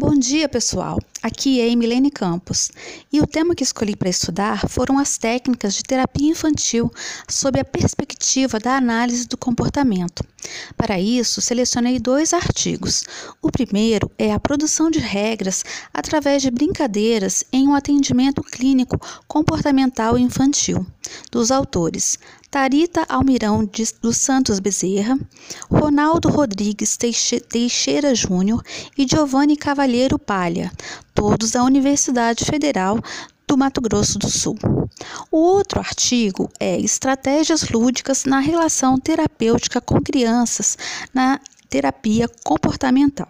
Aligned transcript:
Bom 0.00 0.16
dia, 0.16 0.48
pessoal. 0.48 0.96
Aqui 1.20 1.60
é 1.60 1.68
Emilene 1.68 2.08
Campos 2.08 2.70
e 3.12 3.20
o 3.20 3.26
tema 3.26 3.52
que 3.52 3.64
escolhi 3.64 3.96
para 3.96 4.08
estudar 4.08 4.68
foram 4.68 4.96
as 4.96 5.18
técnicas 5.18 5.74
de 5.74 5.82
terapia 5.82 6.30
infantil 6.30 6.88
sob 7.28 7.58
a 7.58 7.64
perspectiva 7.64 8.60
da 8.60 8.76
análise 8.76 9.26
do 9.26 9.36
comportamento. 9.36 10.22
Para 10.76 11.00
isso, 11.00 11.40
selecionei 11.40 11.98
dois 11.98 12.32
artigos. 12.32 13.02
O 13.42 13.50
primeiro 13.50 14.08
é 14.16 14.32
a 14.32 14.38
produção 14.38 14.88
de 14.88 15.00
regras 15.00 15.64
através 15.92 16.42
de 16.42 16.50
brincadeiras 16.52 17.42
em 17.52 17.66
um 17.66 17.74
atendimento 17.74 18.40
clínico 18.40 19.00
comportamental 19.26 20.16
infantil, 20.16 20.86
dos 21.30 21.50
autores 21.50 22.18
Tarita 22.50 23.04
Almirão 23.08 23.68
dos 24.00 24.16
Santos 24.16 24.58
Bezerra, 24.58 25.18
Ronaldo 25.70 26.30
Rodrigues 26.30 26.96
Teixeira 26.96 28.14
Júnior 28.14 28.62
e 28.96 29.06
Giovanni 29.06 29.54
Cavalheiro 29.54 30.18
Palha, 30.18 30.72
todos 31.14 31.50
da 31.50 31.62
Universidade 31.62 32.46
Federal 32.46 32.98
do 33.46 33.56
Mato 33.56 33.82
Grosso 33.82 34.18
do 34.18 34.30
Sul. 34.30 34.56
O 35.30 35.36
outro 35.36 35.78
artigo 35.78 36.50
é 36.58 36.80
Estratégias 36.80 37.68
lúdicas 37.68 38.24
na 38.24 38.40
relação 38.40 38.98
terapêutica 38.98 39.80
com 39.80 40.00
crianças 40.00 40.78
na 41.12 41.38
terapia 41.68 42.28
comportamental, 42.44 43.28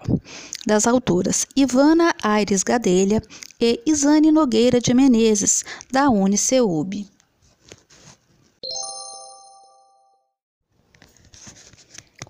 das 0.65 0.87
autoras 0.87 1.45
Ivana 1.57 2.15
Aires 2.23 2.63
Gadelha 2.63 3.21
e 3.60 3.80
Isane 3.85 4.30
Nogueira 4.30 4.80
de 4.80 4.95
Menezes, 4.95 5.65
da 5.91 6.09
UniCeub. 6.09 7.18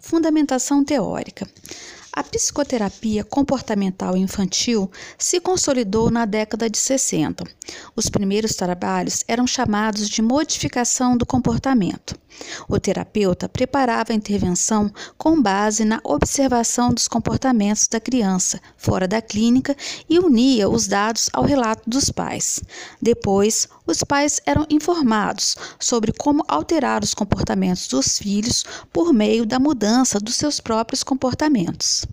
Fundamentação 0.08 0.82
teórica. 0.82 1.46
A 2.10 2.22
psicoterapia 2.22 3.22
comportamental 3.22 4.16
infantil 4.16 4.90
se 5.18 5.38
consolidou 5.38 6.10
na 6.10 6.24
década 6.24 6.70
de 6.70 6.78
60. 6.78 7.44
Os 7.94 8.08
primeiros 8.08 8.54
trabalhos 8.54 9.22
eram 9.28 9.46
chamados 9.46 10.08
de 10.08 10.22
modificação 10.22 11.14
do 11.14 11.26
comportamento. 11.26 12.18
O 12.68 12.80
terapeuta 12.80 13.48
preparava 13.48 14.12
a 14.12 14.16
intervenção 14.16 14.90
com 15.18 15.40
base 15.40 15.84
na 15.84 16.00
observação 16.02 16.92
dos 16.92 17.06
comportamentos 17.06 17.86
da 17.86 18.00
criança 18.00 18.60
fora 18.76 19.06
da 19.06 19.20
clínica 19.20 19.76
e 20.08 20.18
unia 20.18 20.68
os 20.68 20.86
dados 20.86 21.28
ao 21.32 21.44
relato 21.44 21.88
dos 21.88 22.10
pais. 22.10 22.60
Depois, 23.00 23.68
os 23.88 24.04
pais 24.04 24.38
eram 24.44 24.66
informados 24.68 25.56
sobre 25.80 26.12
como 26.12 26.44
alterar 26.46 27.02
os 27.02 27.14
comportamentos 27.14 27.88
dos 27.88 28.18
filhos 28.18 28.64
por 28.92 29.12
meio 29.12 29.46
da 29.46 29.58
mudança 29.58 30.20
dos 30.20 30.36
seus 30.36 30.60
próprios 30.60 31.02
comportamentos. 31.02 32.04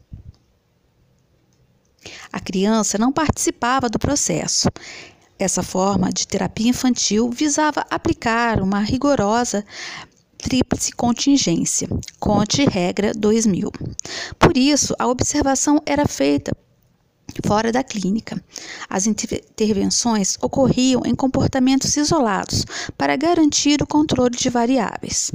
A 2.32 2.40
criança 2.40 2.98
não 2.98 3.12
participava 3.12 3.90
do 3.90 4.00
processo. 4.00 4.70
Essa 5.38 5.62
forma 5.62 6.10
de 6.12 6.26
terapia 6.26 6.70
infantil 6.70 7.30
visava 7.30 7.86
aplicar 7.90 8.62
uma 8.62 8.80
rigorosa 8.80 9.66
tríplice 10.38 10.92
contingência, 10.94 11.90
Conte 12.20 12.64
regra 12.66 13.12
2000. 13.14 13.72
Por 14.40 14.56
isso, 14.56 14.96
a 14.98 15.08
observação 15.08 15.82
era 15.86 16.08
feita 16.08 16.56
fora 17.46 17.72
da 17.72 17.84
clínica. 17.84 18.42
As 18.90 19.08
intervenções 19.08 20.38
ocorriam 20.42 21.02
em 21.06 21.16
comportamentos 21.16 21.96
isolados 21.98 22.66
para 22.98 23.16
garantir 23.16 23.82
o 23.82 23.88
controle 23.88 24.38
de 24.38 24.50
variáveis. 24.50 25.32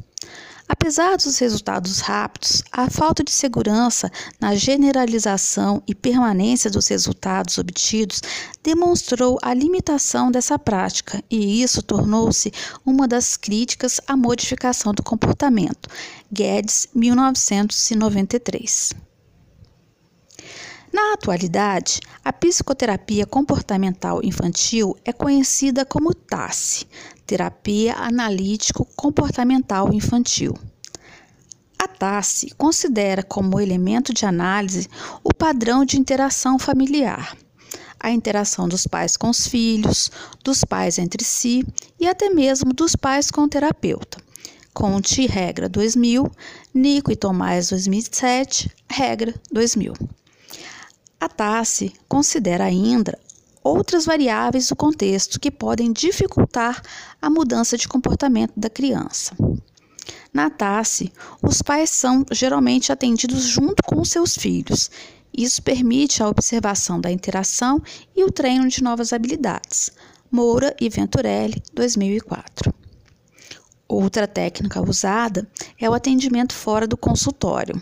Apesar 0.72 1.16
dos 1.16 1.36
resultados 1.38 1.98
rápidos, 1.98 2.62
a 2.70 2.88
falta 2.88 3.24
de 3.24 3.32
segurança 3.32 4.08
na 4.40 4.54
generalização 4.54 5.82
e 5.84 5.96
permanência 5.96 6.70
dos 6.70 6.86
resultados 6.86 7.58
obtidos 7.58 8.22
demonstrou 8.62 9.36
a 9.42 9.52
limitação 9.52 10.30
dessa 10.30 10.56
prática, 10.56 11.20
e 11.28 11.60
isso 11.60 11.82
tornou-se 11.82 12.52
uma 12.86 13.08
das 13.08 13.36
críticas 13.36 14.00
à 14.06 14.16
modificação 14.16 14.94
do 14.94 15.02
comportamento. 15.02 15.88
Guedes, 16.32 16.86
1993. 16.94 19.09
Na 20.92 21.12
atualidade, 21.12 22.00
a 22.24 22.32
psicoterapia 22.32 23.24
comportamental 23.24 24.20
infantil 24.24 24.96
é 25.04 25.12
conhecida 25.12 25.84
como 25.84 26.12
TASSE, 26.12 26.84
Terapia 27.24 27.94
Analítico 27.94 28.84
Comportamental 28.96 29.92
Infantil. 29.94 30.52
A 31.78 31.86
TASSE 31.86 32.50
considera 32.58 33.22
como 33.22 33.60
elemento 33.60 34.12
de 34.12 34.26
análise 34.26 34.88
o 35.22 35.32
padrão 35.32 35.84
de 35.84 35.96
interação 35.96 36.58
familiar, 36.58 37.36
a 38.00 38.10
interação 38.10 38.68
dos 38.68 38.84
pais 38.84 39.16
com 39.16 39.30
os 39.30 39.46
filhos, 39.46 40.10
dos 40.42 40.64
pais 40.64 40.98
entre 40.98 41.22
si 41.22 41.64
e 42.00 42.08
até 42.08 42.30
mesmo 42.30 42.72
dos 42.72 42.96
pais 42.96 43.30
com 43.30 43.42
o 43.42 43.48
terapeuta. 43.48 44.18
Conte 44.74 45.24
Regra 45.26 45.68
2000, 45.68 46.28
Nico 46.74 47.12
e 47.12 47.16
Tomás 47.16 47.70
2007, 47.70 48.68
Regra 48.88 49.32
2000. 49.52 49.94
A 51.20 51.28
TASSE 51.28 51.92
considera 52.08 52.64
ainda 52.64 53.18
outras 53.62 54.06
variáveis 54.06 54.68
do 54.68 54.74
contexto 54.74 55.38
que 55.38 55.50
podem 55.50 55.92
dificultar 55.92 56.80
a 57.20 57.28
mudança 57.28 57.76
de 57.76 57.86
comportamento 57.86 58.54
da 58.56 58.70
criança. 58.70 59.36
Na 60.32 60.48
TASSE, 60.48 61.12
os 61.42 61.60
pais 61.60 61.90
são 61.90 62.24
geralmente 62.32 62.90
atendidos 62.90 63.42
junto 63.42 63.82
com 63.82 64.02
seus 64.02 64.34
filhos. 64.34 64.90
Isso 65.36 65.62
permite 65.62 66.22
a 66.22 66.28
observação 66.28 66.98
da 66.98 67.12
interação 67.12 67.82
e 68.16 68.24
o 68.24 68.32
treino 68.32 68.66
de 68.66 68.82
novas 68.82 69.12
habilidades. 69.12 69.90
Moura 70.30 70.74
e 70.80 70.88
Venturelli, 70.88 71.62
2004. 71.74 72.72
Outra 73.86 74.26
técnica 74.26 74.80
usada 74.80 75.46
é 75.78 75.90
o 75.90 75.92
atendimento 75.92 76.54
fora 76.54 76.86
do 76.86 76.96
consultório. 76.96 77.74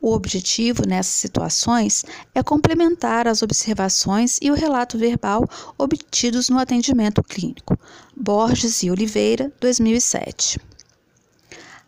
O 0.00 0.12
objetivo 0.12 0.86
nessas 0.86 1.14
situações 1.14 2.04
é 2.34 2.42
complementar 2.42 3.26
as 3.26 3.42
observações 3.42 4.38
e 4.40 4.50
o 4.50 4.54
relato 4.54 4.96
verbal 4.96 5.48
obtidos 5.76 6.48
no 6.48 6.58
atendimento 6.58 7.22
clínico. 7.22 7.76
Borges 8.16 8.82
e 8.82 8.90
Oliveira, 8.90 9.52
2007. 9.60 10.60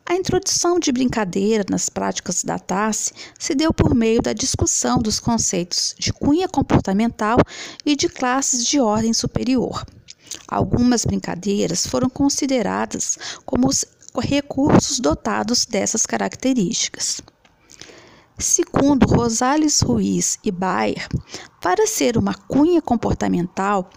A 0.04 0.16
introdução 0.16 0.80
de 0.80 0.90
brincadeira 0.90 1.64
nas 1.70 1.88
práticas 1.88 2.42
da 2.42 2.58
TASSE 2.58 3.12
se 3.38 3.54
deu 3.54 3.72
por 3.72 3.94
meio 3.94 4.20
da 4.20 4.32
discussão 4.32 4.98
dos 4.98 5.20
conceitos 5.20 5.94
de 5.96 6.12
cunha 6.12 6.48
comportamental 6.48 7.38
e 7.86 7.94
de 7.94 8.08
classes 8.08 8.66
de 8.66 8.80
ordem 8.80 9.12
superior. 9.12 9.86
Algumas 10.48 11.04
brincadeiras 11.04 11.86
foram 11.86 12.10
consideradas 12.10 13.16
como 13.44 13.68
os 13.68 13.84
recursos 14.20 14.98
dotados 14.98 15.64
dessas 15.64 16.04
características. 16.06 17.22
Segundo 18.40 19.04
Rosales 19.06 19.82
Ruiz 19.82 20.38
e 20.42 20.50
Bayer, 20.50 21.06
para 21.60 21.86
ser 21.86 22.16
uma 22.16 22.32
cunha 22.32 22.80
comportamental, 22.80 23.90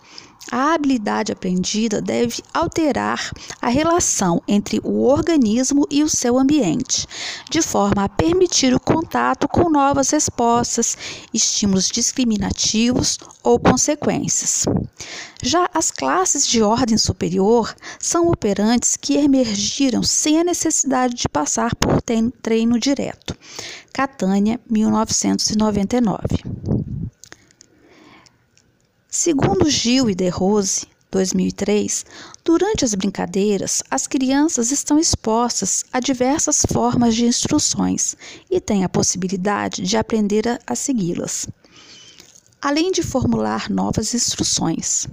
a 0.52 0.74
habilidade 0.74 1.32
aprendida 1.32 2.02
deve 2.02 2.44
alterar 2.54 3.32
a 3.62 3.70
relação 3.70 4.42
entre 4.48 4.80
o 4.84 5.04
organismo 5.04 5.88
e 5.90 6.04
o 6.04 6.10
seu 6.10 6.38
ambiente, 6.38 7.08
de 7.50 7.62
forma 7.62 8.04
a 8.04 8.10
permitir 8.10 8.74
o 8.74 8.80
contato 8.80 9.48
com 9.48 9.70
novas 9.70 10.10
respostas, 10.10 10.98
estímulos 11.34 11.88
discriminativos 11.88 13.18
ou 13.42 13.60
consequências. 13.60 14.66
Já 15.42 15.70
as 15.74 15.92
classes 15.92 16.48
de 16.48 16.62
ordem 16.62 16.98
superior 16.98 17.76
são 18.00 18.30
operantes 18.30 18.96
que 18.96 19.16
emergiram 19.16 20.04
sem 20.04 20.40
a 20.40 20.44
necessidade 20.44 21.16
de 21.16 21.28
passar 21.28 21.76
por 21.76 22.02
treino 22.02 22.80
direto. 22.80 23.36
Catânia, 23.94 24.60
1999. 24.70 26.73
Segundo 29.16 29.70
Gil 29.70 30.10
e 30.10 30.16
De 30.16 30.28
Rose, 30.28 30.88
2003, 31.12 32.04
durante 32.44 32.84
as 32.84 32.96
brincadeiras, 32.96 33.84
as 33.88 34.08
crianças 34.08 34.72
estão 34.72 34.98
expostas 34.98 35.86
a 35.94 36.00
diversas 36.00 36.66
formas 36.74 37.14
de 37.14 37.24
instruções 37.24 38.16
e 38.50 38.60
têm 38.60 38.84
a 38.84 38.90
possibilidade 38.90 39.84
de 39.84 39.98
aprender 39.98 40.48
a, 40.48 40.58
a 40.66 40.74
segui-las, 40.74 41.48
além 42.60 42.92
de 42.92 43.04
formular 43.04 43.70
novas 43.70 44.16
instruções. 44.16 45.08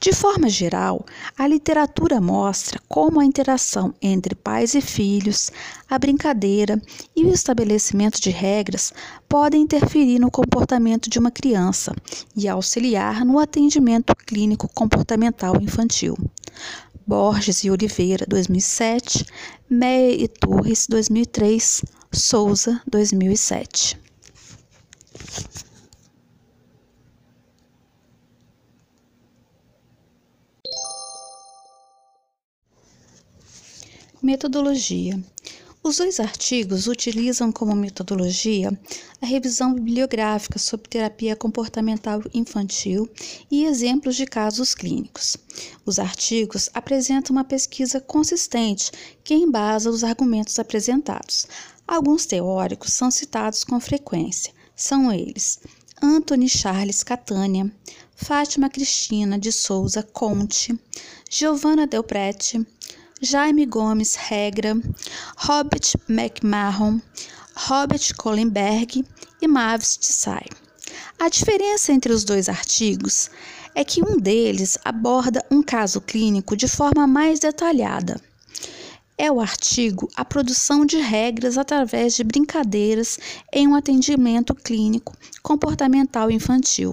De 0.00 0.12
forma 0.12 0.48
geral, 0.48 1.04
a 1.36 1.44
literatura 1.44 2.20
mostra 2.20 2.80
como 2.88 3.18
a 3.18 3.24
interação 3.24 3.92
entre 4.00 4.32
pais 4.32 4.74
e 4.74 4.80
filhos, 4.80 5.50
a 5.90 5.98
brincadeira 5.98 6.80
e 7.16 7.24
o 7.24 7.34
estabelecimento 7.34 8.20
de 8.20 8.30
regras 8.30 8.92
podem 9.28 9.62
interferir 9.62 10.20
no 10.20 10.30
comportamento 10.30 11.10
de 11.10 11.18
uma 11.18 11.32
criança 11.32 11.92
e 12.36 12.46
auxiliar 12.46 13.24
no 13.24 13.40
atendimento 13.40 14.14
clínico 14.14 14.68
comportamental 14.72 15.60
infantil. 15.60 16.16
Borges 17.04 17.64
e 17.64 17.70
Oliveira, 17.70 18.24
2007, 18.28 19.26
Meia 19.68 20.14
e 20.14 20.28
Torres, 20.28 20.86
2003, 20.88 21.82
Souza, 22.12 22.80
2007. 22.86 23.98
Metodologia. 34.20 35.22
Os 35.80 35.98
dois 35.98 36.18
artigos 36.18 36.88
utilizam 36.88 37.52
como 37.52 37.72
metodologia 37.76 38.76
a 39.22 39.26
revisão 39.26 39.72
bibliográfica 39.72 40.58
sobre 40.58 40.88
terapia 40.88 41.36
comportamental 41.36 42.20
infantil 42.34 43.08
e 43.48 43.64
exemplos 43.64 44.16
de 44.16 44.26
casos 44.26 44.74
clínicos. 44.74 45.36
Os 45.86 46.00
artigos 46.00 46.68
apresentam 46.74 47.36
uma 47.36 47.44
pesquisa 47.44 48.00
consistente 48.00 48.90
que 49.22 49.34
embasa 49.34 49.88
os 49.88 50.02
argumentos 50.02 50.58
apresentados. 50.58 51.46
Alguns 51.86 52.26
teóricos 52.26 52.92
são 52.92 53.12
citados 53.12 53.62
com 53.62 53.78
frequência. 53.78 54.52
São 54.74 55.12
eles: 55.12 55.60
Anthony 56.02 56.48
Charles 56.48 57.04
Catania, 57.04 57.72
Fátima 58.16 58.68
Cristina 58.68 59.38
de 59.38 59.52
Souza 59.52 60.02
Conte, 60.02 60.76
Giovanna 61.30 61.86
Delprete, 61.86 62.66
Jaime 63.20 63.66
Gomes 63.66 64.14
Regra, 64.14 64.80
Robert 65.36 65.92
McMahon, 66.08 67.00
Robert 67.56 68.14
Kohlenberg 68.16 69.04
e 69.42 69.48
Mavis 69.48 69.96
Tsai. 69.96 70.46
A 71.18 71.28
diferença 71.28 71.92
entre 71.92 72.12
os 72.12 72.22
dois 72.22 72.48
artigos 72.48 73.28
é 73.74 73.84
que 73.84 74.04
um 74.04 74.16
deles 74.16 74.78
aborda 74.84 75.44
um 75.50 75.60
caso 75.64 76.00
clínico 76.00 76.56
de 76.56 76.68
forma 76.68 77.08
mais 77.08 77.40
detalhada. 77.40 78.20
É 79.16 79.32
o 79.32 79.40
artigo 79.40 80.08
A 80.14 80.24
produção 80.24 80.86
de 80.86 80.98
regras 80.98 81.58
através 81.58 82.14
de 82.14 82.22
brincadeiras 82.22 83.18
em 83.52 83.66
um 83.66 83.74
atendimento 83.74 84.54
clínico 84.54 85.12
comportamental 85.42 86.30
infantil. 86.30 86.92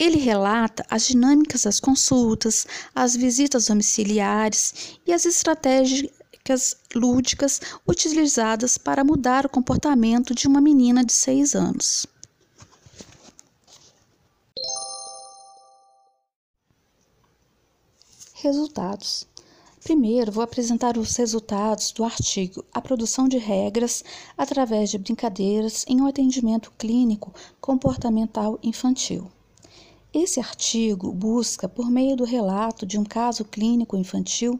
Ele 0.00 0.16
relata 0.16 0.82
as 0.88 1.06
dinâmicas 1.08 1.64
das 1.64 1.78
consultas, 1.78 2.66
as 2.94 3.14
visitas 3.14 3.66
domiciliares 3.66 4.98
e 5.06 5.12
as 5.12 5.26
estratégias 5.26 6.10
lúdicas 6.94 7.60
utilizadas 7.86 8.78
para 8.78 9.04
mudar 9.04 9.44
o 9.44 9.50
comportamento 9.50 10.34
de 10.34 10.48
uma 10.48 10.58
menina 10.58 11.04
de 11.04 11.12
6 11.12 11.54
anos. 11.54 12.06
Resultados. 18.32 19.28
Primeiro, 19.84 20.32
vou 20.32 20.42
apresentar 20.42 20.96
os 20.96 21.14
resultados 21.14 21.92
do 21.92 22.04
artigo 22.04 22.64
A 22.72 22.80
produção 22.80 23.28
de 23.28 23.36
regras 23.36 24.02
através 24.36 24.90
de 24.90 24.96
brincadeiras 24.96 25.84
em 25.86 26.00
um 26.00 26.06
atendimento 26.06 26.72
clínico 26.78 27.34
comportamental 27.60 28.58
infantil. 28.62 29.30
Esse 30.12 30.40
artigo 30.40 31.12
busca, 31.12 31.68
por 31.68 31.88
meio 31.88 32.16
do 32.16 32.24
relato 32.24 32.84
de 32.84 32.98
um 32.98 33.04
caso 33.04 33.44
clínico 33.44 33.96
infantil, 33.96 34.58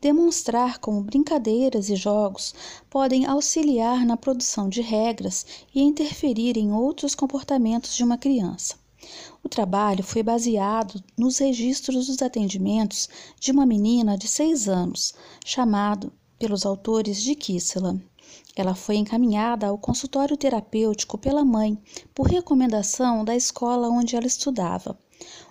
demonstrar 0.00 0.78
como 0.78 1.02
brincadeiras 1.02 1.90
e 1.90 1.96
jogos 1.96 2.54
podem 2.88 3.26
auxiliar 3.26 4.06
na 4.06 4.16
produção 4.16 4.68
de 4.68 4.80
regras 4.80 5.44
e 5.74 5.82
interferir 5.82 6.56
em 6.56 6.70
outros 6.70 7.12
comportamentos 7.12 7.96
de 7.96 8.04
uma 8.04 8.16
criança. 8.16 8.76
O 9.42 9.48
trabalho 9.48 10.04
foi 10.04 10.22
baseado 10.22 11.02
nos 11.18 11.38
registros 11.38 12.06
dos 12.06 12.22
atendimentos 12.22 13.08
de 13.40 13.50
uma 13.50 13.66
menina 13.66 14.16
de 14.16 14.28
seis 14.28 14.68
anos, 14.68 15.12
chamado 15.44 16.12
pelos 16.38 16.64
autores 16.64 17.20
de 17.20 17.34
Kissela. 17.34 18.00
Ela 18.56 18.74
foi 18.74 18.96
encaminhada 18.96 19.66
ao 19.66 19.78
consultório 19.78 20.36
terapêutico 20.36 21.18
pela 21.18 21.44
mãe, 21.44 21.78
por 22.14 22.26
recomendação 22.26 23.24
da 23.24 23.34
escola 23.34 23.88
onde 23.88 24.16
ela 24.16 24.26
estudava. 24.26 24.98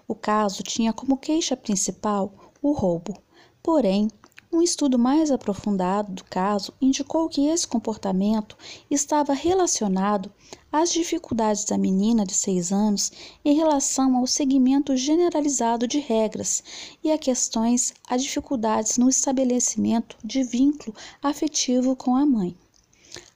O 0.07 0.15
caso 0.15 0.63
tinha 0.63 0.93
como 0.93 1.17
queixa 1.17 1.55
principal 1.55 2.33
o 2.61 2.71
roubo. 2.71 3.13
Porém, 3.61 4.07
um 4.51 4.61
estudo 4.61 4.99
mais 4.99 5.31
aprofundado 5.31 6.11
do 6.11 6.23
caso 6.23 6.73
indicou 6.79 7.27
que 7.27 7.47
esse 7.47 7.67
comportamento 7.67 8.55
estava 8.89 9.33
relacionado 9.33 10.31
às 10.73 10.91
dificuldades 10.91 11.65
da 11.65 11.77
menina 11.77 12.25
de 12.25 12.33
seis 12.33 12.71
anos 12.71 13.11
em 13.45 13.55
relação 13.55 14.17
ao 14.17 14.25
seguimento 14.25 14.97
generalizado 14.97 15.87
de 15.87 15.99
regras 15.99 16.63
e 17.03 17.11
a 17.11 17.17
questões 17.19 17.93
a 18.07 18.17
dificuldades 18.17 18.97
no 18.97 19.07
estabelecimento 19.07 20.17
de 20.23 20.41
vínculo 20.41 20.95
afetivo 21.21 21.95
com 21.95 22.15
a 22.15 22.25
mãe. 22.25 22.57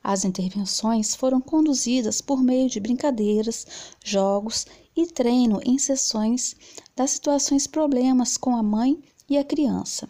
As 0.03 0.25
intervenções 0.25 1.13
foram 1.13 1.39
conduzidas 1.39 2.21
por 2.21 2.41
meio 2.41 2.67
de 2.67 2.79
brincadeiras, 2.79 3.67
jogos 4.03 4.65
e 4.95 5.05
treino 5.05 5.61
em 5.63 5.77
sessões 5.77 6.55
das 6.95 7.11
situações 7.11 7.67
problemas 7.67 8.35
com 8.35 8.55
a 8.55 8.63
mãe 8.63 8.99
e 9.29 9.37
a 9.37 9.43
criança. 9.43 10.09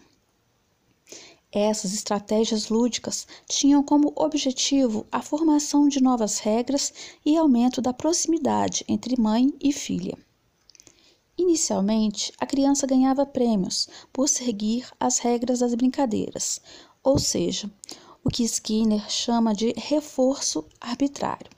Essas 1.50 1.94
estratégias 1.94 2.68
lúdicas 2.68 3.26
tinham 3.48 3.82
como 3.82 4.12
objetivo 4.14 5.06
a 5.10 5.22
formação 5.22 5.88
de 5.88 6.02
novas 6.02 6.38
regras 6.38 6.92
e 7.24 7.38
aumento 7.38 7.80
da 7.80 7.92
proximidade 7.94 8.84
entre 8.86 9.18
mãe 9.18 9.52
e 9.58 9.72
filha. 9.72 10.16
Inicialmente, 11.38 12.32
a 12.38 12.44
criança 12.44 12.86
ganhava 12.86 13.24
prêmios 13.24 13.88
por 14.12 14.28
seguir 14.28 14.86
as 15.00 15.18
regras 15.18 15.60
das 15.60 15.74
brincadeiras, 15.74 16.60
ou 17.02 17.18
seja, 17.18 17.70
o 18.22 18.28
que 18.28 18.44
Skinner 18.44 19.08
chama 19.08 19.54
de 19.54 19.72
reforço 19.76 20.66
arbitrário. 20.78 21.50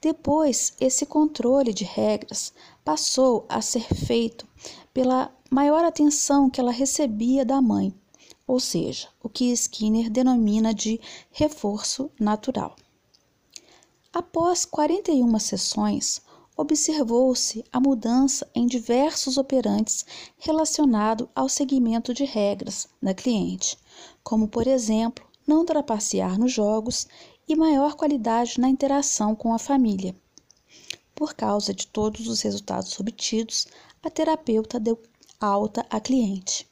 Depois, 0.00 0.72
esse 0.80 1.04
controle 1.04 1.74
de 1.74 1.84
regras 1.84 2.54
passou 2.84 3.44
a 3.48 3.60
ser 3.60 3.84
feito 3.92 4.46
pela 4.94 5.30
maior 5.50 5.84
atenção 5.84 6.48
que 6.48 6.60
ela 6.60 6.70
recebia 6.70 7.44
da 7.44 7.60
mãe, 7.60 7.92
ou 8.46 8.60
seja, 8.60 9.08
o 9.22 9.28
que 9.28 9.50
Skinner 9.52 10.08
denomina 10.08 10.72
de 10.72 11.00
reforço 11.30 12.10
natural. 12.18 12.76
Após 14.12 14.64
41 14.64 15.38
sessões, 15.38 16.20
observou-se 16.56 17.64
a 17.70 17.78
mudança 17.78 18.48
em 18.54 18.66
diversos 18.66 19.36
operantes 19.36 20.06
relacionados 20.38 21.28
ao 21.34 21.48
seguimento 21.48 22.14
de 22.14 22.24
regras 22.24 22.88
da 23.02 23.12
cliente, 23.12 23.76
como, 24.22 24.48
por 24.48 24.66
exemplo, 24.66 25.26
não 25.46 25.66
trapacear 25.66 26.38
nos 26.38 26.52
jogos 26.52 27.06
e 27.48 27.54
maior 27.54 27.94
qualidade 27.94 28.58
na 28.58 28.68
interação 28.68 29.34
com 29.34 29.52
a 29.52 29.58
família. 29.58 30.16
Por 31.14 31.34
causa 31.34 31.74
de 31.74 31.86
todos 31.86 32.26
os 32.26 32.40
resultados 32.40 32.98
obtidos, 32.98 33.66
a 34.02 34.10
terapeuta 34.10 34.80
deu 34.80 35.00
alta 35.40 35.84
à 35.90 36.00
cliente. 36.00 36.66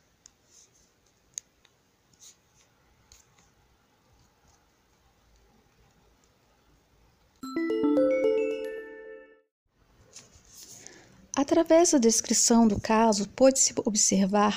Através 11.37 11.91
da 11.91 11.99
descrição 11.99 12.69
do 12.69 12.79
caso, 12.79 13.29
pôde-se 13.31 13.75
observar 13.85 14.57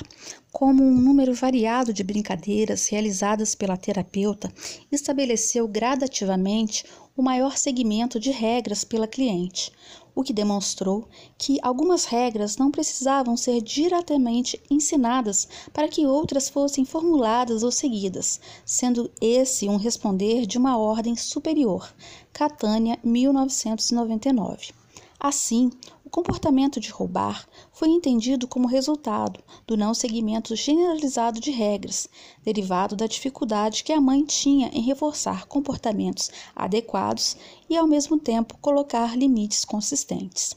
como 0.52 0.84
um 0.84 0.96
número 0.96 1.34
variado 1.34 1.92
de 1.92 2.04
brincadeiras 2.04 2.88
realizadas 2.88 3.56
pela 3.56 3.76
terapeuta 3.76 4.54
estabeleceu 4.92 5.68
gradativamente 5.68 6.86
o 7.16 7.24
maior 7.24 7.58
segmento 7.58 8.20
de 8.20 8.30
regras 8.30 8.84
pela 8.84 9.08
cliente, 9.08 9.72
o 10.14 10.22
que 10.22 10.32
demonstrou 10.32 11.08
que 11.36 11.58
algumas 11.64 12.06
regras 12.06 12.58
não 12.58 12.70
precisavam 12.70 13.36
ser 13.36 13.60
diretamente 13.60 14.62
ensinadas 14.70 15.48
para 15.74 15.88
que 15.88 16.06
outras 16.06 16.48
fossem 16.48 16.86
formuladas 16.86 17.64
ou 17.64 17.72
seguidas, 17.72 18.40
sendo 18.64 19.10
esse 19.20 19.68
um 19.68 19.78
responder 19.78 20.46
de 20.46 20.60
uma 20.60 20.78
ordem 20.78 21.16
superior. 21.16 21.92
Catânia, 22.32 23.00
1999. 23.04 24.78
Assim, 25.20 25.72
o 26.08 26.10
comportamento 26.10 26.80
de 26.80 26.90
roubar 26.90 27.46
foi 27.70 27.90
entendido 27.90 28.48
como 28.48 28.66
resultado 28.66 29.44
do 29.68 29.76
não 29.76 29.94
seguimento 29.94 30.56
generalizado 30.56 31.38
de 31.38 31.52
regras, 31.52 32.08
derivado 32.46 32.96
da 32.96 33.08
dificuldade 33.08 33.84
que 33.84 33.92
a 33.92 34.00
mãe 34.00 34.24
tinha 34.24 34.70
em 34.70 34.82
reforçar 34.82 35.46
comportamentos 35.48 36.32
adequados 36.56 37.36
e, 37.70 37.76
ao 37.76 37.86
mesmo 37.86 38.18
tempo, 38.18 38.58
colocar 38.62 39.18
limites 39.18 39.66
consistentes. 39.66 40.56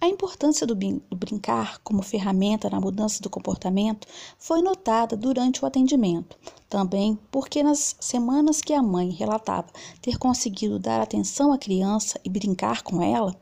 A 0.00 0.06
importância 0.06 0.64
do, 0.64 0.76
brincar 0.76 1.80
como 1.80 2.02
ferramenta 2.02 2.70
na 2.70 2.80
mudança 2.80 3.20
do 3.20 3.28
comportamento 3.28 4.06
foi 4.38 4.62
notada 4.62 5.16
durante 5.16 5.60
o 5.60 5.66
atendimento, 5.66 6.38
também 6.68 7.18
porque 7.32 7.64
nas 7.64 7.96
semanas 7.98 8.60
que 8.60 8.72
a 8.72 8.80
mãe 8.80 9.10
relatava 9.10 9.66
ter 10.00 10.16
conseguido 10.16 10.78
dar 10.78 11.00
atenção 11.00 11.52
à 11.52 11.58
criança 11.58 12.20
e 12.24 12.30
brincar 12.30 12.82
com 12.82 13.02
ela, 13.02 13.34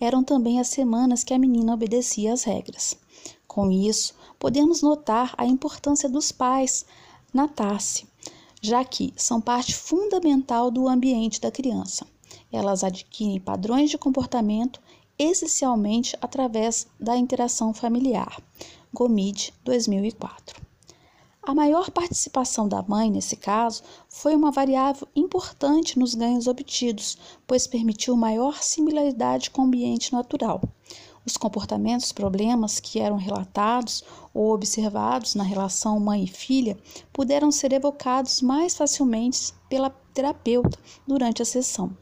eram 0.00 0.24
também 0.24 0.58
as 0.58 0.66
semanas 0.66 1.22
que 1.22 1.32
a 1.32 1.38
menina 1.38 1.74
obedecia 1.74 2.32
às 2.32 2.42
regras. 2.42 2.96
Com 3.46 3.70
isso, 3.70 4.12
podemos 4.36 4.82
notar 4.82 5.32
a 5.38 5.46
importância 5.46 6.08
dos 6.08 6.32
pais 6.32 6.84
na 7.32 7.46
TASSE, 7.46 8.08
já 8.60 8.84
que 8.84 9.14
são 9.16 9.40
parte 9.40 9.76
fundamental 9.76 10.72
do 10.72 10.88
ambiente 10.88 11.40
da 11.40 11.52
criança. 11.52 12.04
Elas 12.52 12.82
adquirem 12.82 13.38
padrões 13.38 13.90
de 13.90 13.98
comportamento 13.98 14.80
essencialmente 15.22 16.16
através 16.18 16.86
da 16.98 17.14
interação 17.14 17.74
familiar. 17.74 18.42
Gomide, 18.90 19.52
2004. 19.62 20.58
A 21.42 21.54
maior 21.54 21.90
participação 21.90 22.66
da 22.66 22.82
mãe, 22.82 23.10
nesse 23.10 23.36
caso, 23.36 23.82
foi 24.08 24.34
uma 24.34 24.50
variável 24.50 25.06
importante 25.14 25.98
nos 25.98 26.14
ganhos 26.14 26.46
obtidos, 26.46 27.18
pois 27.46 27.66
permitiu 27.66 28.16
maior 28.16 28.62
similaridade 28.62 29.50
com 29.50 29.60
o 29.60 29.64
ambiente 29.66 30.10
natural. 30.12 30.62
Os 31.24 31.36
comportamentos 31.36 32.12
problemas 32.12 32.80
que 32.80 32.98
eram 32.98 33.16
relatados 33.16 34.02
ou 34.32 34.54
observados 34.54 35.34
na 35.34 35.44
relação 35.44 36.00
mãe 36.00 36.24
e 36.24 36.28
filha 36.28 36.78
puderam 37.12 37.52
ser 37.52 37.74
evocados 37.74 38.40
mais 38.40 38.74
facilmente 38.74 39.52
pela 39.68 39.90
terapeuta 40.14 40.78
durante 41.06 41.42
a 41.42 41.44
sessão. 41.44 41.94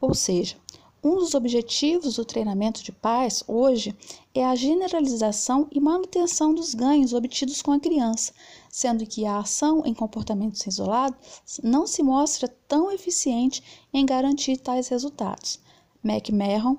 Ou 0.00 0.14
seja, 0.14 0.56
um 1.04 1.16
dos 1.16 1.34
objetivos 1.34 2.16
do 2.16 2.24
treinamento 2.24 2.82
de 2.82 2.90
pais 2.90 3.44
hoje 3.46 3.94
é 4.34 4.42
a 4.42 4.54
generalização 4.54 5.68
e 5.70 5.78
manutenção 5.78 6.54
dos 6.54 6.74
ganhos 6.74 7.12
obtidos 7.12 7.60
com 7.60 7.72
a 7.72 7.78
criança, 7.78 8.32
sendo 8.70 9.04
que 9.06 9.26
a 9.26 9.38
ação 9.38 9.82
em 9.84 9.92
comportamentos 9.92 10.66
isolados 10.66 11.60
não 11.62 11.86
se 11.86 12.02
mostra 12.02 12.48
tão 12.66 12.90
eficiente 12.90 13.62
em 13.92 14.06
garantir 14.06 14.56
tais 14.56 14.88
resultados. 14.88 15.60
McMahon 16.02 16.78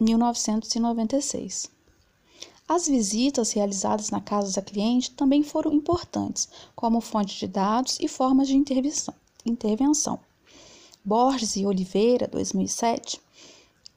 1996. 0.00 1.70
As 2.68 2.88
visitas 2.88 3.52
realizadas 3.52 4.10
na 4.10 4.20
casa 4.20 4.52
da 4.54 4.62
cliente 4.62 5.12
também 5.12 5.44
foram 5.44 5.72
importantes, 5.72 6.48
como 6.74 7.00
fonte 7.00 7.38
de 7.38 7.46
dados 7.46 7.96
e 8.00 8.08
formas 8.08 8.48
de 8.48 8.56
intervenção. 8.56 10.18
Borges 11.04 11.56
e 11.56 11.64
Oliveira, 11.64 12.28
2007, 12.28 13.20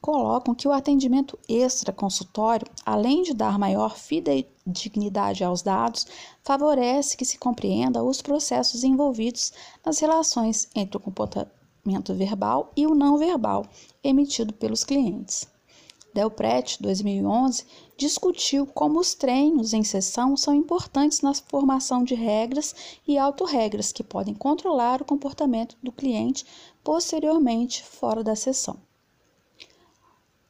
colocam 0.01 0.53
que 0.53 0.67
o 0.67 0.72
atendimento 0.72 1.38
extra-consultório, 1.48 2.67
além 2.86 3.24
de 3.24 3.33
dar 3.33 3.57
maior 3.60 3.98
fidedignidade 3.98 5.43
aos 5.43 5.62
dados, 5.62 6.05
favorece 6.43 7.15
que 7.15 7.25
se 7.25 7.38
compreenda 7.38 8.03
os 8.03 8.22
processos 8.22 8.83
envolvidos 8.83 9.53
nas 9.86 10.00
relações 10.00 10.69
entre 10.75 10.98
o 10.98 11.00
comportamento 11.00 12.13
verbal 12.13 12.72
e 12.75 12.86
o 12.86 12.93
não 12.95 13.17
verbal 13.17 13.65
emitido 14.03 14.53
pelos 14.53 14.83
clientes. 14.83 15.48
Delpret, 16.13 16.77
2011, 16.79 17.65
discutiu 17.98 18.67
como 18.67 19.00
os 19.00 19.15
treinos 19.15 19.74
em 19.74 19.84
sessão 19.84 20.38
são 20.38 20.53
importantes 20.53 21.22
na 21.22 21.34
formação 21.34 22.03
de 22.03 22.13
regras 22.13 22.75
e 23.08 23.17
autorregras 23.17 23.91
que 23.91 24.03
podem 24.03 24.36
controlar 24.36 25.01
o 25.01 25.05
comportamento 25.05 25.75
do 25.82 25.91
cliente 25.91 26.46
posteriormente 26.84 27.84
fora 27.84 28.24
da 28.24 28.36
sessão. 28.36 28.77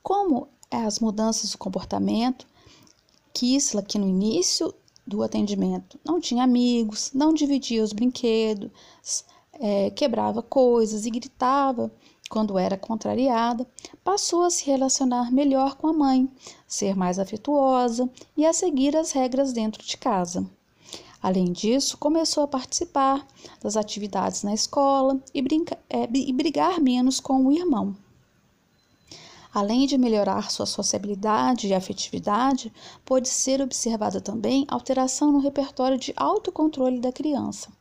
Como 0.02 0.50
as 0.70 1.00
mudanças 1.00 1.52
do 1.52 1.58
comportamento, 1.58 2.46
Kisla, 3.34 3.82
que 3.82 3.98
no 3.98 4.08
início 4.08 4.74
do 5.08 5.24
atendimento 5.24 6.00
não 6.04 6.20
tinha 6.20 6.44
amigos, 6.44 7.12
não 7.14 7.34
dividia 7.34 7.84
os 7.84 7.94
brinquedos, 7.94 8.72
é, 9.54 9.90
quebrava 9.92 10.42
coisas 10.42 11.06
e 11.06 11.12
gritava 11.12 11.92
quando 12.34 12.58
era 12.58 12.76
contrariada, 12.76 13.64
passou 14.04 14.42
a 14.42 14.50
se 14.50 14.66
relacionar 14.66 15.32
melhor 15.32 15.76
com 15.76 15.86
a 15.86 15.94
mãe, 15.94 16.28
ser 16.68 16.96
mais 16.96 17.20
afetuosa 17.20 18.10
e 18.36 18.44
a 18.44 18.52
seguir 18.52 18.98
as 18.98 19.12
regras 19.12 19.54
dentro 19.54 19.86
de 19.86 19.96
casa. 19.96 20.44
Além 21.22 21.52
disso, 21.52 21.96
começou 21.96 22.44
a 22.44 22.48
participar 22.48 23.24
das 23.62 23.78
atividades 23.78 24.42
na 24.42 24.52
escola 24.52 25.22
e, 25.32 25.44
brinca, 25.44 25.78
é, 25.88 26.10
e 26.12 26.34
brigar 26.34 26.82
menos 26.82 27.20
com 27.20 27.46
o 27.46 27.52
irmão. 27.52 27.96
Além 29.54 29.86
de 29.86 29.96
melhorar 29.96 30.50
sua 30.50 30.66
sociabilidade 30.66 31.68
e 31.68 31.74
afetividade, 31.76 32.74
pode 33.06 33.30
ser 33.30 33.62
observada 33.62 34.20
também 34.20 34.66
alteração 34.68 35.32
no 35.32 35.38
repertório 35.38 36.00
de 36.00 36.12
autocontrole 36.18 37.00
da 37.00 37.12
criança. 37.12 37.72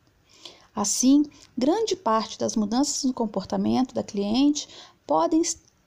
Assim, 0.74 1.24
grande 1.56 1.94
parte 1.94 2.38
das 2.38 2.56
mudanças 2.56 3.04
no 3.04 3.12
comportamento 3.12 3.94
da 3.94 4.02
cliente 4.02 4.68
podem 5.06 5.42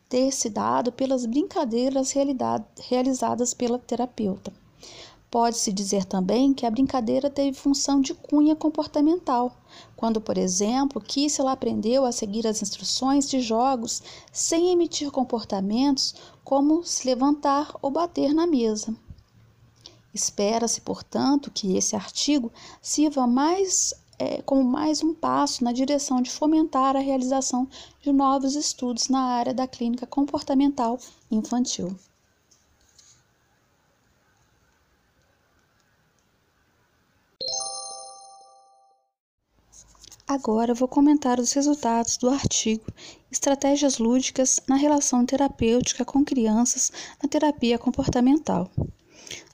ter 0.07 0.31
se 0.31 0.49
dado 0.49 0.91
pelas 0.91 1.25
brincadeiras 1.25 2.13
realizadas 2.79 3.53
pela 3.53 3.79
terapeuta. 3.79 4.53
Pode-se 5.31 5.73
dizer 5.73 6.05
também 6.05 6.53
que 6.53 6.65
a 6.65 6.71
brincadeira 6.71 7.29
teve 7.29 7.57
função 7.57 7.99
de 7.99 8.13
cunha 8.13 8.55
comportamental, 8.55 9.57
quando, 9.95 10.21
por 10.21 10.37
exemplo, 10.37 11.01
Kissel 11.01 11.47
aprendeu 11.47 12.05
a 12.05 12.11
seguir 12.11 12.47
as 12.47 12.61
instruções 12.61 13.27
de 13.29 13.41
jogos 13.41 14.01
sem 14.31 14.71
emitir 14.71 15.11
comportamentos 15.11 16.15
como 16.43 16.85
se 16.85 17.05
levantar 17.05 17.75
ou 17.81 17.91
bater 17.91 18.33
na 18.33 18.47
mesa. 18.47 18.95
Espera-se, 20.13 20.79
portanto, 20.79 21.51
que 21.51 21.75
esse 21.75 21.97
artigo 21.97 22.49
sirva 22.81 23.27
mais 23.27 23.93
é, 24.17 24.41
como 24.41 24.63
mais 24.63 25.03
um 25.03 25.13
passo 25.13 25.63
na 25.63 25.71
direção 25.71 26.21
de 26.21 26.31
fomentar 26.31 26.95
a 26.95 26.99
realização 26.99 27.67
de 28.01 28.11
novos 28.11 28.55
estudos 28.55 29.09
na 29.09 29.21
área 29.21 29.53
da 29.53 29.67
clínica 29.67 30.05
comportamental 30.05 30.97
infantil. 31.31 31.95
Agora 40.27 40.73
vou 40.73 40.87
comentar 40.87 41.39
os 41.39 41.53
resultados 41.53 42.17
do 42.17 42.29
artigo 42.29 42.85
Estratégias 43.31 43.99
lúdicas 43.99 44.59
na 44.67 44.75
relação 44.75 45.25
terapêutica 45.25 46.03
com 46.03 46.25
crianças 46.25 46.91
na 47.21 47.29
terapia 47.29 47.77
comportamental. 47.77 48.71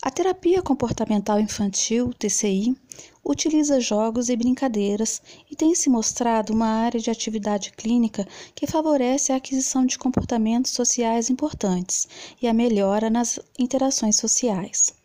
A 0.01 0.09
terapia 0.09 0.61
comportamental 0.61 1.39
infantil, 1.39 2.13
TCI, 2.13 2.75
utiliza 3.23 3.79
jogos 3.79 4.29
e 4.29 4.35
brincadeiras 4.35 5.21
e 5.49 5.55
tem 5.55 5.75
se 5.75 5.89
mostrado 5.89 6.53
uma 6.53 6.65
área 6.65 6.99
de 6.99 7.09
atividade 7.09 7.71
clínica 7.71 8.27
que 8.55 8.67
favorece 8.67 9.31
a 9.31 9.35
aquisição 9.35 9.85
de 9.85 9.97
comportamentos 9.97 10.71
sociais 10.71 11.29
importantes 11.29 12.07
e 12.41 12.47
a 12.47 12.53
melhora 12.53 13.09
nas 13.09 13.39
interações 13.57 14.15
sociais. 14.15 15.00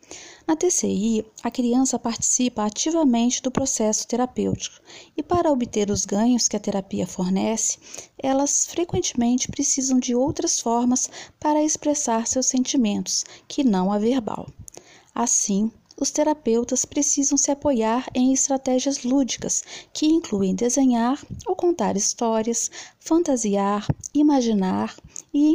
Na 0.47 0.55
TCI, 0.55 1.25
a 1.43 1.51
criança 1.51 1.99
participa 1.99 2.63
ativamente 2.63 3.41
do 3.41 3.51
processo 3.51 4.07
terapêutico 4.07 4.79
e, 5.17 5.21
para 5.21 5.51
obter 5.51 5.91
os 5.91 6.05
ganhos 6.05 6.47
que 6.47 6.55
a 6.55 6.59
terapia 6.59 7.05
fornece, 7.05 7.77
elas 8.17 8.65
frequentemente 8.65 9.49
precisam 9.49 9.99
de 9.99 10.15
outras 10.15 10.61
formas 10.61 11.09
para 11.37 11.61
expressar 11.61 12.25
seus 12.25 12.45
sentimentos, 12.45 13.25
que 13.45 13.61
não 13.61 13.91
a 13.91 13.99
verbal. 13.99 14.47
Assim, 15.13 15.69
os 15.99 16.11
terapeutas 16.11 16.85
precisam 16.85 17.37
se 17.37 17.51
apoiar 17.51 18.07
em 18.15 18.31
estratégias 18.31 19.03
lúdicas, 19.03 19.63
que 19.91 20.05
incluem 20.05 20.55
desenhar 20.55 21.21
ou 21.45 21.57
contar 21.57 21.97
histórias, 21.97 22.71
fantasiar, 22.99 23.85
imaginar 24.13 24.95
e 25.33 25.51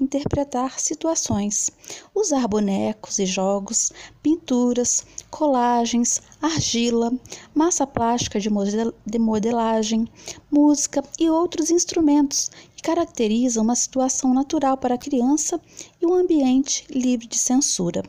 interpretar 0.00 0.80
situações, 0.80 1.70
usar 2.14 2.48
bonecos 2.48 3.18
e 3.18 3.26
jogos, 3.26 3.92
pinturas, 4.22 5.04
colagens, 5.30 6.20
argila, 6.40 7.12
massa 7.54 7.86
plástica 7.86 8.40
de 8.40 9.18
modelagem, 9.18 10.08
música 10.50 11.02
e 11.18 11.30
outros 11.30 11.70
instrumentos 11.70 12.50
que 12.74 12.82
caracterizam 12.82 13.62
uma 13.62 13.76
situação 13.76 14.32
natural 14.34 14.76
para 14.76 14.94
a 14.94 14.98
criança 14.98 15.60
e 16.00 16.06
um 16.06 16.14
ambiente 16.14 16.86
livre 16.90 17.26
de 17.26 17.38
censura. 17.38 18.02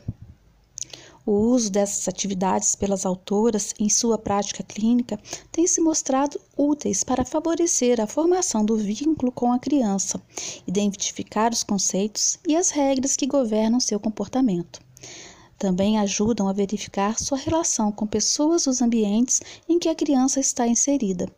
O 1.26 1.32
uso 1.32 1.70
dessas 1.70 2.06
atividades 2.06 2.74
pelas 2.74 3.06
autoras 3.06 3.72
em 3.80 3.88
sua 3.88 4.18
prática 4.18 4.62
clínica 4.62 5.18
tem 5.50 5.66
se 5.66 5.80
mostrado 5.80 6.38
úteis 6.56 7.02
para 7.02 7.24
favorecer 7.24 7.98
a 7.98 8.06
formação 8.06 8.62
do 8.62 8.76
vínculo 8.76 9.32
com 9.32 9.50
a 9.50 9.58
criança, 9.58 10.20
identificar 10.66 11.50
os 11.50 11.62
conceitos 11.62 12.38
e 12.46 12.54
as 12.54 12.68
regras 12.68 13.16
que 13.16 13.26
governam 13.26 13.80
seu 13.80 13.98
comportamento. 13.98 14.80
Também 15.58 15.98
ajudam 15.98 16.48
a 16.48 16.52
verificar 16.52 17.18
sua 17.18 17.38
relação 17.38 17.92
com 17.92 18.06
pessoas 18.06 18.64
dos 18.64 18.82
ambientes 18.82 19.40
em 19.68 19.78
que 19.78 19.88
a 19.88 19.94
criança 19.94 20.40
está 20.40 20.66
inserida, 20.66 21.28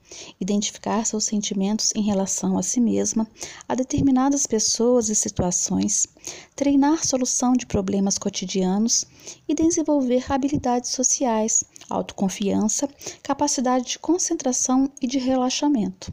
identificar 0.41 1.05
seus 1.05 1.25
sentimentos 1.25 1.93
em 1.95 2.03
relação 2.03 2.59
a 2.59 2.63
si 2.63 2.81
mesma, 2.81 3.29
a 3.69 3.75
determinadas 3.75 4.47
pessoas 4.47 5.09
e 5.09 5.15
situações, 5.15 6.07
treinar 6.55 7.07
solução 7.07 7.53
de 7.53 7.67
problemas 7.67 8.19
cotidianos 8.19 9.05
e 9.47 9.55
desenvolver 9.55 10.25
habilidades 10.33 10.91
sociais, 10.91 11.63
autoconfiança, 11.89 12.89
capacidade 13.23 13.87
de 13.91 13.99
concentração 13.99 14.91
e 15.01 15.07
de 15.07 15.19
relaxamento. 15.19 16.13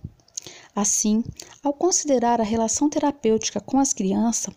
Assim, 0.75 1.23
ao 1.63 1.71
considerar 1.71 2.41
a 2.41 2.43
relação 2.43 2.89
terapêutica 2.89 3.61
com 3.61 3.79
as 3.79 3.93
crianças, 3.93 4.53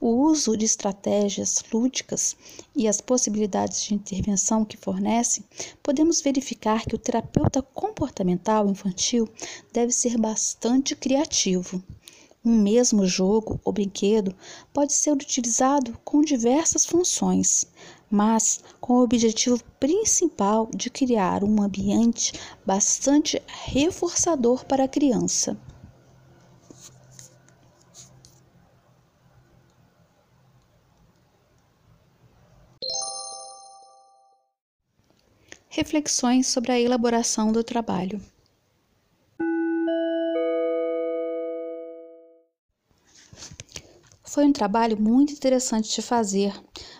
o 0.00 0.08
uso 0.08 0.56
de 0.56 0.64
estratégias 0.64 1.62
lúdicas 1.72 2.36
e 2.74 2.88
as 2.88 3.00
possibilidades 3.00 3.82
de 3.82 3.94
intervenção 3.94 4.64
que 4.64 4.76
fornecem, 4.76 5.44
podemos 5.82 6.20
verificar 6.20 6.84
que 6.84 6.94
o 6.94 6.98
terapeuta 6.98 7.62
comportamental 7.62 8.68
infantil 8.68 9.28
deve 9.72 9.92
ser 9.92 10.18
bastante 10.18 10.96
criativo. 10.96 11.82
Um 12.44 12.60
mesmo 12.60 13.06
jogo 13.06 13.60
ou 13.64 13.72
brinquedo 13.72 14.34
pode 14.72 14.92
ser 14.92 15.12
utilizado 15.12 15.96
com 16.04 16.22
diversas 16.22 16.84
funções, 16.84 17.66
mas 18.10 18.60
com 18.80 18.94
o 18.94 19.02
objetivo 19.02 19.62
principal 19.78 20.68
de 20.74 20.90
criar 20.90 21.44
um 21.44 21.62
ambiente 21.62 22.32
bastante 22.66 23.40
reforçador 23.46 24.64
para 24.64 24.84
a 24.84 24.88
criança. 24.88 25.56
Reflexões 35.74 36.48
sobre 36.48 36.70
a 36.70 36.78
elaboração 36.78 37.50
do 37.50 37.64
trabalho. 37.64 38.20
Foi 44.22 44.44
um 44.44 44.52
trabalho 44.52 45.00
muito 45.00 45.32
interessante 45.32 45.94
de 45.94 46.02
fazer, 46.02 46.52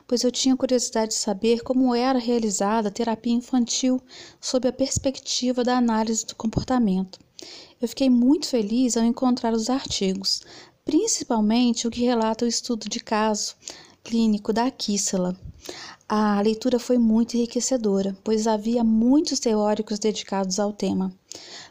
pois 0.09 0.25
eu 0.25 0.33
tinha 0.33 0.57
curiosidade 0.57 1.09
de 1.09 1.19
saber 1.19 1.61
como 1.61 1.95
era 1.95 2.19
realizada 2.19 2.88
a 2.88 2.91
terapia 2.91 3.35
infantil 3.35 4.00
sob 4.41 4.67
a 4.67 4.73
perspectiva 4.73 5.62
da 5.62 5.76
análise 5.76 6.25
do 6.25 6.35
comportamento. 6.35 7.21
Eu 7.79 7.87
fiquei 7.87 8.09
muito 8.09 8.49
feliz 8.49 8.97
ao 8.97 9.05
encontrar 9.05 9.52
os 9.52 9.69
artigos, 9.69 10.41
principalmente 10.83 11.87
o 11.87 11.91
que 11.91 12.07
relata 12.07 12.47
o 12.47 12.49
estudo 12.49 12.88
de 12.88 13.00
caso 13.00 13.55
clínico 14.02 14.50
da 14.50 14.71
Kissela. 14.71 15.38
A 16.14 16.42
leitura 16.42 16.78
foi 16.78 16.99
muito 16.99 17.38
enriquecedora, 17.38 18.14
pois 18.23 18.47
havia 18.47 18.85
muitos 18.85 19.40
teóricos 19.40 19.99
dedicados 19.99 20.61
ao 20.61 20.71
tema. 20.71 21.11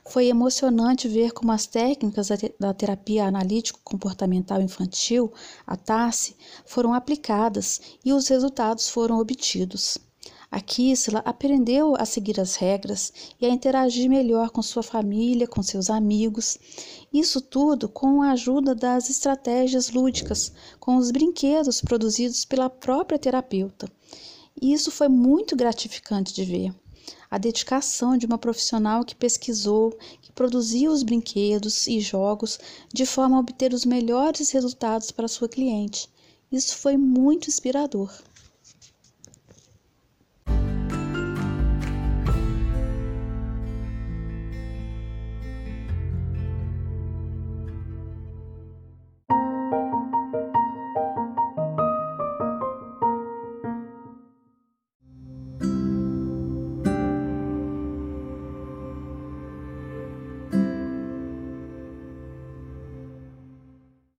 Foi 0.04 0.26
emocionante 0.26 1.08
ver 1.08 1.32
como 1.32 1.52
as 1.52 1.68
técnicas 1.68 2.30
da 2.60 2.74
terapia 2.74 3.26
analítico-comportamental 3.26 4.60
infantil, 4.60 5.32
a 5.68 5.78
TASSE, 5.78 6.36
foram 6.66 6.92
aplicadas 6.92 7.80
e 8.04 8.12
os 8.12 8.28
resultados 8.30 8.90
foram 8.90 9.20
obtidos. 9.20 10.00
A 10.50 10.60
Kissela 10.60 11.22
aprendeu 11.24 11.96
a 11.96 12.04
seguir 12.04 12.40
as 12.40 12.56
regras 12.56 13.14
e 13.40 13.46
a 13.46 13.50
interagir 13.50 14.10
melhor 14.10 14.50
com 14.50 14.64
sua 14.64 14.82
família, 14.82 15.48
com 15.48 15.62
seus 15.62 15.88
amigos. 15.88 16.58
Isso 17.14 17.42
tudo 17.42 17.88
com 17.88 18.24
a 18.24 18.32
ajuda 18.32 18.74
das 18.74 19.08
estratégias 19.08 19.92
lúdicas, 19.92 20.52
com 20.80 20.96
os 20.96 21.12
brinquedos 21.12 21.80
produzidos 21.80 22.44
pela 22.44 22.72
própria 22.72 23.20
terapeuta. 23.20 23.88
E 24.60 24.74
isso 24.74 24.90
foi 24.90 25.08
muito 25.08 25.56
gratificante 25.56 26.34
de 26.34 26.44
ver. 26.44 26.74
A 27.30 27.38
dedicação 27.38 28.18
de 28.18 28.26
uma 28.26 28.38
profissional 28.38 29.06
que 29.06 29.16
pesquisou, 29.16 29.92
que 30.22 30.32
produziu 30.32 30.92
os 30.92 31.04
brinquedos 31.04 31.88
e 31.88 32.00
jogos 32.00 32.60
de 32.94 33.06
forma 33.06 33.38
a 33.38 33.40
obter 33.40 33.74
os 33.74 33.86
melhores 33.86 34.50
resultados 34.52 35.12
para 35.12 35.28
sua 35.28 35.48
cliente. 35.48 36.10
Isso 36.52 36.76
foi 36.76 36.98
muito 36.98 37.48
inspirador. 37.48 38.12